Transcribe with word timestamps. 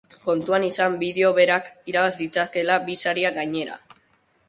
Kontuan 0.27 0.63
izan 0.69 0.95
bideo 1.03 1.29
berak 1.41 1.69
irabaz 1.93 2.17
ditzakeela 2.25 2.81
bi 2.91 3.01
sariak 3.07 3.41
gainera. 3.41 3.83